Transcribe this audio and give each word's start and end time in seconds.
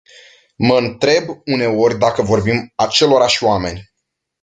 Mă 0.55 0.77
întreb 0.77 1.29
uneori 1.45 1.97
dacă 1.97 2.21
vorbim 2.21 2.71
acelorași 2.75 3.43
oameni. 3.43 3.89